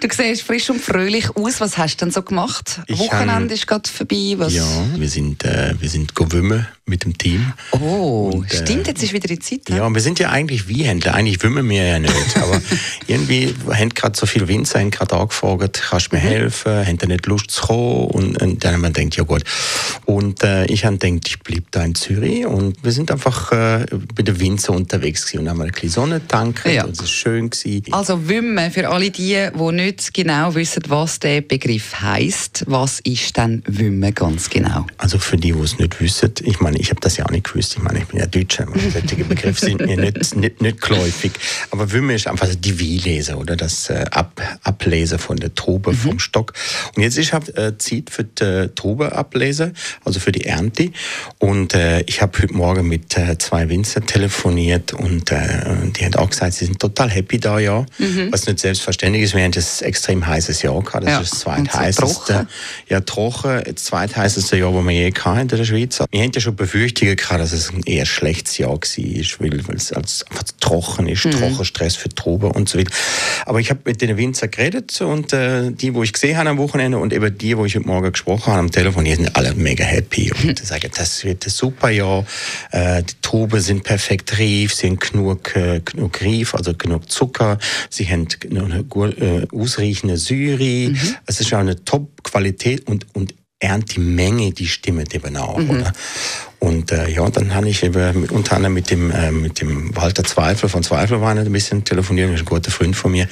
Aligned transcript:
Du 0.00 0.08
siehst 0.12 0.42
frisch 0.42 0.68
und 0.70 0.80
fröhlich 0.80 1.34
aus. 1.36 1.60
Was 1.60 1.78
hast 1.78 1.96
du 1.96 2.04
denn 2.04 2.12
so 2.12 2.22
gemacht? 2.22 2.80
Ich 2.86 2.98
Wochenende 2.98 3.32
han- 3.32 3.50
ist 3.50 3.66
gerade 3.66 3.88
vorbei. 3.88 4.34
Was? 4.36 4.52
Ja, 4.52 4.64
wir 4.96 5.08
sind, 5.08 5.44
äh, 5.44 5.74
wir 5.80 5.88
sind 5.88 6.14
gewümmen 6.14 6.66
mit 6.84 7.04
dem 7.04 7.16
Team. 7.18 7.52
Oh, 7.72 8.30
Und, 8.34 8.52
äh, 8.52 8.56
stimmt, 8.58 8.86
jetzt 8.86 9.02
ist 9.02 9.12
wieder 9.12 9.26
die 9.26 9.38
Zeit. 9.38 9.68
ne? 9.68 9.78
Ja, 9.78 9.92
wir 9.92 10.00
sind 10.00 10.18
ja 10.18 10.30
eigentlich 10.30 10.68
wie 10.68 10.84
Händler. 10.84 11.14
Eigentlich 11.14 11.42
wümmen 11.42 11.68
wir 11.68 11.84
ja 11.84 11.98
nicht. 11.98 12.14
Aber 12.36 12.60
irgendwie 13.06 13.54
haben 13.72 13.88
gerade 13.90 14.16
so 14.18 14.26
viele 14.26 14.46
Winzer 14.48 14.78
haben 14.80 14.90
gerade 14.90 15.16
angefragt, 15.16 15.82
kannst 15.90 16.12
du 16.12 16.16
mir 16.16 16.22
helfen? 16.22 16.86
Haben 16.86 16.98
die 16.98 17.06
nicht 17.06 17.26
Lust 17.26 17.50
zu 17.50 17.62
kommen? 17.62 18.06
Und, 18.08 18.42
und 18.42 18.64
dann 18.64 18.74
haben 18.74 18.82
wir 18.82 18.90
gedacht, 18.90 19.16
ja 19.16 19.24
gut. 19.24 19.42
Und 20.06 20.44
äh, 20.44 20.66
ich 20.66 20.84
habe 20.84 20.98
gedacht, 20.98 21.28
ich 21.28 21.40
bleib 21.40 21.64
da 21.72 21.84
in 21.84 21.94
Zürich. 21.94 22.46
Und 22.46 22.82
wir 22.82 22.92
sind 22.92 23.10
einfach 23.10 23.52
äh, 23.52 23.86
bei 24.14 24.22
den 24.22 24.40
Winzer 24.40 24.72
unterwegs 24.72 25.26
gewesen 25.26 25.40
und 25.40 25.48
haben 25.50 25.60
ein 25.62 25.70
bisschen 25.72 25.90
Sonne 25.90 26.20
getankt. 26.20 26.64
Ja. 26.64 26.84
Und 26.84 26.92
es 26.92 27.00
war 27.00 27.06
schön. 27.06 27.50
Gewesen. 27.50 27.92
Also 27.92 28.28
Wümmen, 28.28 28.70
für 28.70 28.88
alle 28.88 29.10
die, 29.10 29.48
die 29.52 29.72
nicht 29.72 30.14
genau 30.14 30.54
wissen, 30.54 30.84
was 30.88 31.18
der 31.18 31.40
Begriff 31.40 32.00
heißt, 32.00 32.64
was 32.68 33.00
ist 33.00 33.36
denn 33.36 33.62
Wümmen 33.66 34.14
ganz 34.14 34.48
genau? 34.48 34.86
Also 34.96 35.18
für 35.18 35.36
die, 35.36 35.52
die 35.52 35.58
es 35.58 35.78
nicht 35.78 36.00
wissen, 36.00 36.32
ich 36.42 36.60
meine, 36.60 36.78
ich 36.78 36.90
habe 36.90 37.00
das 37.00 37.16
ja 37.16 37.26
auch 37.26 37.30
nicht 37.30 37.50
gewusst. 37.50 37.74
Ich 37.76 37.82
meine, 37.82 37.98
ich 37.98 38.06
bin 38.06 38.20
ja 38.20 38.26
Deutscher. 38.26 38.66
Solche 38.92 39.24
Begriffe 39.24 39.66
sind 39.66 39.84
mir 39.84 39.96
nicht, 39.96 40.36
nicht, 40.36 40.62
nicht 40.62 40.80
geläufig. 40.80 41.32
Aber 41.72 41.90
Wümme 41.90 42.14
ist 42.14 42.28
einfach 42.28 42.48
die 42.54 42.78
Wielese 42.78 43.36
oder 43.36 43.56
das 43.56 43.90
äh, 43.90 44.04
Ab, 44.12 44.40
Ablese 44.62 45.18
von 45.18 45.36
der 45.36 45.54
Trube 45.54 45.92
vom 45.92 46.18
Stock. 46.20 46.52
Und 46.94 47.02
jetzt 47.02 47.18
ist 47.18 47.32
halt 47.32 47.56
äh, 47.58 47.76
Zeit 47.76 48.10
für 48.10 48.24
die 48.24 48.44
äh, 48.44 48.68
Trube 48.68 49.12
ablese, 49.12 49.72
also 50.04 50.20
für 50.20 50.32
die 50.32 50.44
Ernte. 50.44 50.90
Und 51.38 51.74
äh, 51.74 52.00
ich 52.02 52.22
habe 52.22 52.38
heute 52.42 52.54
Morgen 52.54 52.88
mit 52.88 53.16
äh, 53.16 53.36
zwei 53.38 53.68
Winzer 53.68 54.04
telefoniert 54.04 54.92
und 54.92 55.30
äh, 55.32 55.46
die 55.96 56.04
haben 56.04 56.14
auch 56.16 56.30
gesagt, 56.30 56.54
sie 56.54 56.66
sind 56.66 56.78
total 56.78 57.10
happy 57.10 57.38
da, 57.38 57.58
ja. 57.58 57.84
Was 58.30 58.46
nicht 58.46 58.60
selbstverständlich 58.60 59.24
ist. 59.24 59.34
Wir 59.34 59.42
haben 59.44 59.52
das 59.52 59.82
extrem 59.82 60.26
heißes 60.26 60.62
Jahr 60.62 60.80
gehabt. 60.82 61.04
Das 61.04 61.10
Ja. 61.12 61.20
ist 61.20 61.32
das 61.32 61.40
zweitheißeste. 61.40 62.02
trocken. 62.32 62.48
Ja, 62.88 63.00
trocken, 63.00 63.62
das 63.74 63.84
zweitheißeste 63.84 64.56
Jahr, 64.58 64.72
das 64.72 64.84
wir 64.84 64.92
je 64.92 65.12
hatten 65.12 65.40
in 65.40 65.48
der 65.48 65.64
Schweiz. 65.64 66.02
Wir 66.10 66.22
haben 66.22 66.32
ja 66.34 66.40
schon 66.40 66.56
Befürchtungen 66.56 67.16
gehabt, 67.16 67.40
dass 67.40 67.52
es 67.52 67.70
ein 67.72 67.82
eher 67.84 68.06
schlechtes 68.06 68.58
Jahr 68.58 68.70
war, 68.72 68.78
weil, 69.40 69.68
weil 69.68 69.76
es 69.76 69.92
einfach 69.92 70.12
trocken 70.60 71.08
ist, 71.08 71.22
Trockenstress 71.22 71.96
für 71.96 72.08
Trauben 72.08 72.50
und 72.50 72.68
so 72.68 72.78
weiter. 72.78 72.90
Aber 73.46 73.60
ich 73.60 73.70
habe 73.70 73.80
mit 73.84 74.00
den 74.02 74.16
Winzer 74.16 74.48
geredet 74.48 75.00
und 75.00 75.32
äh, 75.32 75.70
die, 75.70 75.94
wo 75.94 76.02
ich 76.02 76.12
gesehen 76.12 76.36
habe 76.36 76.50
am 76.50 76.58
Wochenende 76.58 76.98
und 76.98 77.12
eben 77.12 77.36
die, 77.38 77.56
wo 77.56 77.64
ich 77.64 77.74
heute 77.76 77.86
Morgen 77.86 78.12
gesprochen 78.12 78.46
habe 78.48 78.58
am 78.60 78.70
Telefon, 78.70 79.04
die 79.04 79.14
sind 79.14 79.34
alle 79.36 79.54
mega 79.54 79.84
happy 79.86 80.32
und 80.32 80.58
sagen, 80.64 80.90
das 80.94 81.24
wird 81.24 81.46
ein 81.46 81.50
super 81.50 81.90
Jahr. 81.90 82.24
Äh, 82.72 83.02
die 83.02 83.14
Trauben 83.22 83.60
sind 83.60 83.84
perfekt 83.84 84.38
reif, 84.38 84.74
sie 84.74 84.88
haben 84.88 84.98
genug, 84.98 85.56
äh, 85.56 85.80
genug 85.80 86.20
Reif, 86.22 86.54
also 86.54 86.74
genug 86.74 87.10
Zucker, 87.10 87.58
sie 87.90 88.06
haben 88.06 88.28
eine 88.50 88.84
gut 88.84 89.18
äh, 89.18 89.46
ausreichende 89.52 90.16
Säure, 90.16 90.94
es 91.26 91.40
ist 91.40 91.52
auch 91.54 91.58
eine 91.58 91.84
Top-Qualität 91.84 92.86
und, 92.88 93.06
und 93.14 93.34
Erntemenge, 93.58 94.52
die 94.52 94.66
stimmt 94.66 95.14
eben 95.14 95.36
auch, 95.36 95.56
oder? 95.56 95.92
Und 96.58 96.92
äh, 96.92 97.08
ja, 97.08 97.28
dann 97.30 97.54
habe 97.54 97.68
ich 97.68 97.82
eben 97.82 98.20
mit, 98.20 98.32
unter 98.32 98.56
anderem 98.56 98.74
mit 98.74 98.90
dem, 98.90 99.10
äh, 99.10 99.30
mit 99.30 99.60
dem 99.60 99.94
Walter 99.96 100.24
Zweifel 100.24 100.68
von 100.68 100.82
Zweifelwein 100.82 101.38
ein 101.38 101.52
bisschen 101.52 101.84
telefoniert, 101.84 102.30
ein 102.30 102.44
guter 102.44 102.70
Freund 102.70 102.96
von 102.96 103.12
mir. 103.12 103.28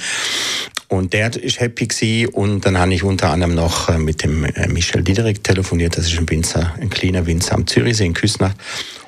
Und 0.95 1.13
der 1.13 1.35
ist 1.35 1.59
happy 1.59 1.87
gewesen. 1.87 2.29
Und 2.33 2.65
dann 2.65 2.77
habe 2.77 2.93
ich 2.93 3.03
unter 3.03 3.29
anderem 3.29 3.55
noch 3.55 3.89
äh, 3.89 3.97
mit 3.97 4.23
dem 4.23 4.45
äh, 4.45 4.67
Michel 4.67 5.03
Diederik 5.03 5.43
telefoniert, 5.43 5.97
das 5.97 6.07
ist 6.07 6.17
ein 6.17 6.29
Winzer, 6.29 6.73
ein 6.79 6.89
kleiner 6.89 7.25
Winzer 7.25 7.55
am 7.55 7.67
Zürichsee 7.67 8.05
in 8.05 8.13
Küsnacht. 8.13 8.55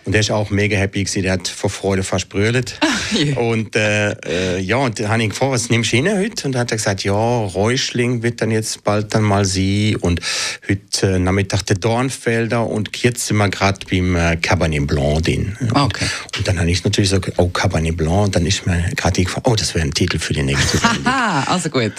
Und 0.07 0.13
der 0.13 0.22
ist 0.22 0.31
auch 0.31 0.50
mega 0.51 0.78
happy 0.78 1.03
gewesen, 1.03 1.22
der 1.23 1.34
hat 1.34 1.50
vor 1.50 1.69
Freude 1.69 2.01
fast 2.01 2.29
brüllt. 2.29 2.79
je. 3.12 3.34
Und 3.34 3.75
äh, 3.75 4.12
äh, 4.25 4.59
ja, 4.62 4.78
und 4.78 4.97
dann 5.00 5.09
habe 5.09 5.22
ich 5.22 5.29
gefragt, 5.29 5.51
was 5.51 5.69
nimmst 5.69 5.91
du 5.91 5.97
hin 5.97 6.07
heute? 6.09 6.45
Und 6.47 6.53
dann 6.53 6.62
hat 6.62 6.72
er 6.72 6.78
gesagt, 6.78 7.03
ja, 7.03 7.13
Räuschling 7.13 8.23
wird 8.23 8.41
dann 8.41 8.50
jetzt 8.50 8.85
bald 8.85 9.13
dann 9.13 9.23
mal 9.23 9.44
sie 9.44 9.97
und 10.00 10.22
heute 10.69 11.16
äh, 11.16 11.19
Nachmittag 11.19 11.63
der 11.66 11.75
Dornfelder 11.75 12.66
und 12.66 12.96
jetzt 13.03 13.28
sind 13.28 13.35
wir 13.35 13.50
gerade 13.50 13.79
beim 13.91 14.16
äh, 14.16 14.38
Cabernet 14.38 14.88
Blanc 14.88 15.23
drin. 15.23 15.57
Und, 15.59 15.75
Okay. 15.75 16.06
und 16.38 16.47
dann 16.47 16.57
habe 16.59 16.72
ich 16.72 16.84
natürlich 16.85 17.09
gesagt, 17.12 17.34
oh, 17.35 17.50
Cabernet 17.50 17.97
Blanc. 17.97 18.28
Und 18.28 18.35
dann 18.38 18.46
ist 18.46 18.66
mir 18.66 18.85
gerade 18.96 19.22
gefragt, 19.23 19.46
oh, 19.50 19.56
das 19.56 19.75
wäre 19.75 19.85
ein 19.85 19.94
Titel 19.94 20.19
für 20.19 20.31
die 20.34 20.44
nächste 20.44 20.78
Sendung. 20.79 21.06
Haha, 21.06 21.51
also 21.51 21.69
gut. 21.69 21.91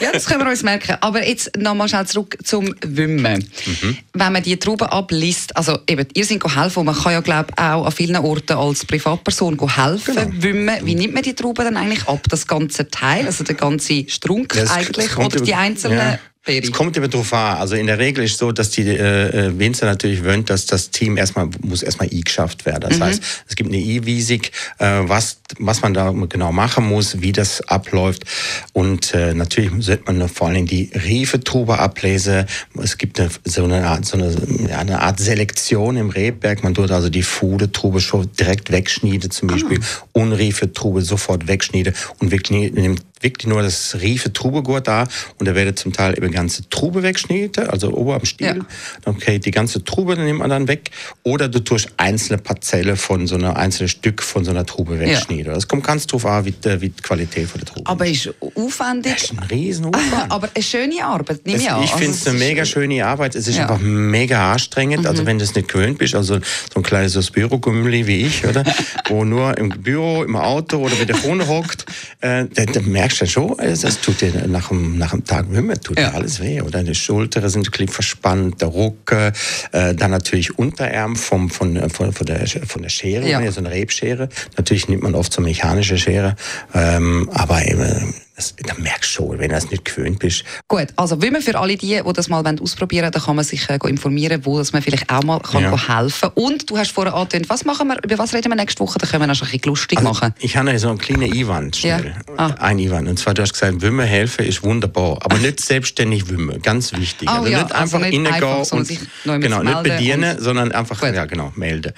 Ja, 0.00 0.12
das 0.12 0.24
können 0.24 0.40
wir 0.42 0.50
uns 0.50 0.62
merken. 0.62 0.96
Aber 1.02 1.26
jetzt 1.26 1.56
nochmal 1.58 1.88
schnell 1.90 2.06
zurück 2.06 2.38
zum 2.42 2.74
Wümmen. 2.82 3.46
Mhm. 3.66 3.98
Wenn 4.14 4.32
man 4.32 4.42
die 4.42 4.56
Trauben 4.56 4.88
abliest, 4.88 5.54
also 5.56 5.78
eben, 5.86 6.06
ihr 6.14 6.24
seid 6.24 6.42
und 6.44 6.86
man 6.86 6.94
kann 6.94 7.12
ja, 7.12 7.20
glaube 7.42 7.52
auch 7.56 7.86
an 7.86 7.92
vielen 7.92 8.16
Orten 8.16 8.56
als 8.56 8.84
Privatperson 8.84 9.58
helfen, 9.76 10.14
Genau. 10.14 10.30
wümmen. 10.42 10.76
Wie 10.86 10.94
nimmt 10.94 11.14
man 11.14 11.22
die 11.22 11.34
Trauben 11.34 11.64
dann 11.64 11.76
eigentlich 11.76 12.06
ab? 12.08 12.20
Das 12.28 12.46
ganze 12.46 12.88
Teil, 12.88 13.26
also 13.26 13.44
der 13.44 13.54
ganze 13.54 14.08
Strunk 14.08 14.54
Ja, 14.54 14.64
eigentlich, 14.70 15.10
kommt 15.12 15.34
oder 15.34 15.44
die 15.44 15.54
einzelnen 15.54 15.98
ja. 15.98 16.18
Es 16.46 16.72
kommt 16.72 16.96
immer 16.96 17.08
drauf 17.08 17.32
an. 17.32 17.56
Also 17.56 17.74
in 17.74 17.86
der 17.86 17.98
Regel 17.98 18.24
ist 18.24 18.36
so, 18.36 18.52
dass 18.52 18.70
die 18.70 18.82
äh, 18.82 19.46
äh, 19.46 19.58
Winzer 19.58 19.86
natürlich 19.86 20.22
wollen, 20.24 20.44
dass 20.44 20.66
das 20.66 20.90
Team 20.90 21.16
erstmal 21.16 21.48
muss 21.62 21.82
erstmal 21.82 22.08
eingeschafft 22.10 22.66
werden. 22.66 22.90
Das 22.90 23.00
heißt, 23.00 23.22
es 23.48 23.56
gibt 23.56 23.70
eine 23.70 23.78
E-Wiesig, 23.78 24.52
äh, 24.78 25.00
was 25.04 25.38
was 25.58 25.82
man 25.82 25.94
da 25.94 26.10
genau 26.28 26.52
machen 26.52 26.86
muss, 26.86 27.20
wie 27.20 27.32
das 27.32 27.60
abläuft 27.62 28.24
und 28.72 29.14
äh, 29.14 29.34
natürlich 29.34 29.70
sollte 29.78 30.12
man 30.12 30.28
vor 30.28 30.48
allem 30.48 30.66
die 30.66 30.90
Refetrube 30.92 31.78
ablesen. 31.78 32.46
Es 32.82 32.98
gibt 32.98 33.20
eine, 33.20 33.30
so 33.44 33.64
eine 33.64 33.86
Art 33.86 34.04
so 34.04 34.16
eine, 34.16 34.34
ja, 34.68 34.78
eine 34.78 35.00
Art 35.00 35.20
Selektion 35.20 35.96
im 35.96 36.10
Rebberg. 36.10 36.62
Man 36.64 36.74
tut 36.74 36.90
also 36.90 37.08
die 37.08 37.22
Fudetrube 37.22 38.00
schon 38.00 38.30
direkt 38.38 38.70
wegschneiden, 38.70 39.30
zum 39.30 39.48
Beispiel 39.48 39.80
Unriefetrube 40.12 41.02
sofort 41.02 41.46
wegschneiden 41.46 41.94
und 42.18 42.30
wirklich 42.30 42.72
nimmt 42.72 43.02
wirklich 43.24 43.46
nur 43.48 43.62
das 43.62 43.96
Riefe 44.00 44.32
Trubegurt 44.32 44.86
da 44.86 45.08
und 45.38 45.48
da 45.48 45.54
wird 45.56 45.78
zum 45.78 45.92
Teil 45.92 46.16
eben 46.16 46.30
ganze 46.30 46.68
Trube 46.68 47.02
wegschneiden, 47.02 47.68
also 47.68 47.92
ober 47.92 48.14
am 48.16 48.24
Stiel. 48.24 48.46
Ja. 48.58 48.66
Okay, 49.06 49.38
die 49.40 49.50
ganze 49.50 49.82
Trube 49.82 50.14
nimmt 50.16 50.38
man 50.38 50.50
dann 50.50 50.68
weg 50.68 50.90
oder 51.24 51.48
du 51.48 51.58
tust 51.58 51.88
einzelne 51.96 52.38
Parzelle 52.38 52.96
von 52.96 53.26
so 53.26 53.34
einer 53.34 53.56
einzelne 53.56 53.88
Stück 53.88 54.22
von 54.22 54.44
so 54.44 54.50
einer 54.52 54.64
Trube 54.66 55.00
wegschneiden. 55.00 55.52
Das 55.52 55.66
kommt 55.66 55.84
ganz 55.84 56.06
drauf 56.06 56.24
an, 56.26 56.44
wie 56.44 56.52
die, 56.52 56.80
wie 56.80 56.90
die 56.90 57.02
Qualität 57.02 57.48
von 57.48 57.60
der 57.60 57.68
Trube 57.72 57.90
Aber 57.90 58.06
ist. 58.06 58.30
aufwendig. 58.54 59.14
Das 59.14 59.22
ist 59.24 59.32
ein 59.32 59.38
Riesenaufwand. 59.40 60.04
Aber 60.30 60.48
eine 60.54 60.62
schöne 60.62 61.04
Arbeit, 61.04 61.44
nehme 61.46 61.58
ich 61.62 61.70
an. 61.70 61.82
ich 61.82 61.90
Also 61.90 61.98
finde 62.04 62.16
es 62.18 62.26
eine 62.28 62.38
mega 62.38 62.64
schöne 62.64 63.04
Arbeit. 63.06 63.34
Es 63.34 63.48
ist 63.48 63.56
Ja. 63.56 63.64
Mhm. 63.64 63.70
einfach 63.72 63.80
mega 63.84 64.52
anstrengend. 64.52 65.06
Also 65.06 65.24
wenn 65.26 65.38
du 65.38 65.44
es 65.44 65.54
nicht 65.54 65.68
gewöhnt 65.68 65.98
bist, 65.98 66.14
also 66.14 66.34
so 66.38 66.40
ein 66.76 66.82
kleines 66.82 67.30
Bürogümmeli 67.30 68.06
wie 68.06 68.26
ich, 68.26 68.46
oder? 68.46 68.64
wo 69.08 69.24
nur 69.24 69.56
im 69.56 69.70
Büro, 69.70 70.22
im 70.24 70.36
Auto 70.36 70.78
oder 70.78 70.94
bei 70.96 71.04
der 71.06 71.16
Phone 71.16 71.46
hockt, 71.48 71.86
äh, 72.20 72.44
dann, 72.52 72.66
dann 72.72 72.84
merkst 72.90 73.13
du 73.20 73.26
schon, 73.26 73.58
es, 73.58 73.84
tut 74.00 74.20
dir 74.20 74.32
nach 74.46 74.68
dem, 74.68 74.96
nach 74.98 75.10
dem 75.10 75.24
Tag 75.24 75.46
Wimmer, 75.50 75.74
tut 75.80 75.98
Ja. 75.98 76.10
dir 76.10 76.14
alles 76.16 76.40
weh. 76.40 76.60
Oder 76.60 76.82
die 76.82 76.94
Schultern 76.94 77.48
sind 77.48 77.70
verspannt, 77.90 78.60
der 78.62 78.72
Rücken, 78.72 79.32
äh, 79.72 79.94
dann 79.94 80.10
natürlich 80.10 80.58
Unterarm 80.58 81.16
vom, 81.16 81.50
von, 81.50 81.76
äh, 81.76 81.88
von, 81.88 82.12
von, 82.12 82.26
der, 82.26 82.46
von 82.46 82.82
der 82.82 82.88
Schere, 82.88 83.28
Ja. 83.28 83.40
ja. 83.40 83.50
so 83.52 83.60
eine 83.60 83.70
Rebschere. 83.70 84.28
Natürlich 84.56 84.88
nimmt 84.88 85.02
man 85.02 85.14
oft 85.14 85.32
so 85.32 85.38
eine 85.40 85.48
mechanische 85.48 85.98
Schere, 85.98 86.36
ähm, 86.74 87.28
aber 87.32 87.66
eben, 87.66 88.14
das, 88.36 88.54
da 88.66 88.74
merkst 88.78 89.03
schon, 89.24 89.38
wenn 89.38 89.48
du 89.48 89.54
das 89.54 89.70
nicht 89.70 89.84
gewöhnt 89.84 90.18
bist, 90.18 90.44
Gut, 90.68 90.88
also 90.96 91.20
wie 91.22 91.30
man 91.30 91.42
für 91.42 91.58
alle 91.58 91.76
die, 91.76 92.00
die 92.04 92.12
das 92.12 92.28
mal 92.28 92.44
ausprobieren 92.60 93.04
wollen, 93.04 93.12
da 93.12 93.20
kann 93.20 93.36
man 93.36 93.44
sich 93.44 93.68
äh, 93.68 93.78
informieren, 93.86 94.44
wo 94.44 94.58
dass 94.58 94.72
man 94.72 94.82
vielleicht 94.82 95.10
auch 95.10 95.22
mal 95.22 95.40
kann 95.40 95.62
Ja. 95.62 96.00
helfen 96.00 96.30
Und 96.34 96.70
du 96.70 96.78
hast 96.78 96.92
vorher 96.92 97.14
angetönt, 97.14 97.48
was 97.48 97.64
machen 97.64 97.88
wir, 97.88 97.98
über 98.04 98.18
was 98.18 98.34
reden 98.34 98.50
wir 98.50 98.56
nächste 98.56 98.80
Woche? 98.80 98.98
Da 98.98 99.06
können 99.06 99.22
wir 99.22 99.26
noch 99.26 99.40
ein 99.40 99.46
bisschen 99.46 99.62
lustig 99.64 100.02
machen. 100.02 100.34
Ich 100.38 100.56
habe 100.56 100.78
so 100.78 100.88
einen 100.88 100.98
kleinen 100.98 101.32
Einwand 101.32 101.76
schnell. 101.76 102.14
Ja. 102.28 102.34
Ah. 102.36 102.46
Ein 102.58 102.78
Einwand. 102.78 103.08
Und 103.08 103.18
zwar, 103.18 103.34
du 103.34 103.42
hast 103.42 103.52
gesagt, 103.52 103.82
Wimmer 103.82 104.04
helfen 104.04 104.44
ist 104.44 104.62
wunderbar, 104.62 105.18
aber 105.22 105.38
nicht 105.38 105.60
selbstständig 105.60 106.28
Wimmer. 106.28 106.58
Ganz 106.58 106.92
wichtig. 106.92 107.28
Oh 107.30 107.38
also 107.38 107.48
ja, 107.48 107.62
nicht 107.62 107.74
also 107.74 107.96
einfach 107.96 108.00
reingehen 108.06 108.26
einfach, 108.26 108.64
sondern 108.64 108.78
und 108.78 108.86
sich 108.86 109.00
genau, 109.24 109.62
nicht 109.62 109.82
bedienen, 109.82 110.40
sondern 110.40 110.72
einfach 110.72 111.00
Gut. 111.00 111.14
ja 111.14 111.24
genau 111.24 111.52
melden. 111.56 111.92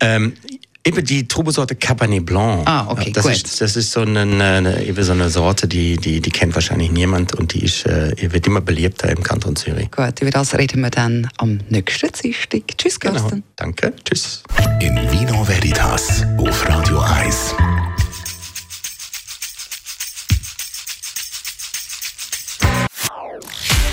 Ähm, 0.00 0.34
Eben 0.82 1.04
die 1.04 1.28
Trubesorte 1.28 1.74
Cabernet 1.76 2.24
Blanc. 2.24 2.66
Ah, 2.66 2.86
okay, 2.88 3.12
das 3.12 3.24
gut. 3.24 3.32
Ist, 3.34 3.60
das 3.60 3.76
ist 3.76 3.92
so 3.92 4.00
eine, 4.00 4.20
eine, 4.22 4.82
eben 4.82 5.02
so 5.04 5.12
eine 5.12 5.28
Sorte, 5.28 5.68
die, 5.68 5.98
die, 5.98 6.20
die 6.22 6.30
kennt 6.30 6.54
wahrscheinlich 6.54 6.90
niemand 6.90 7.34
und 7.34 7.52
die 7.52 7.64
ist, 7.64 7.84
äh, 7.84 8.14
wird 8.32 8.46
immer 8.46 8.62
beliebter 8.62 9.10
im 9.10 9.22
Kanton 9.22 9.56
Zürich. 9.56 9.90
Gut, 9.90 10.22
über 10.22 10.30
das 10.30 10.56
reden 10.56 10.80
wir 10.80 10.88
dann 10.90 11.28
am 11.36 11.58
nächsten 11.68 12.10
Dienstag. 12.22 12.62
Tschüss, 12.78 12.98
Genau. 12.98 13.20
Carsten. 13.20 13.42
Danke. 13.56 13.92
Tschüss. 14.04 14.42
In 14.80 14.96
Vino 15.12 15.46
Veritas 15.46 16.24
auf 16.38 16.66
Radio 16.66 16.98
1. 17.00 17.54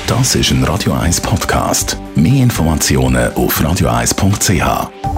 Das 0.07 0.35
ist 0.35 0.51
ein 0.51 0.63
Radio 0.63 0.93
1 0.93 1.21
Podcast. 1.21 1.97
Mehr 2.15 2.43
Informationen 2.43 3.33
auf 3.33 3.59
radio1.ch. 3.61 5.16